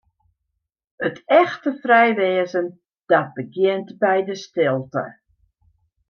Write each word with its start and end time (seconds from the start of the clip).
It 1.07 1.19
echte 1.39 1.71
frij 1.83 2.11
wêzen, 2.19 2.67
dat 3.09 3.27
begjint 3.37 3.89
by 4.01 4.17
de 4.27 4.35
stilte. 4.45 5.03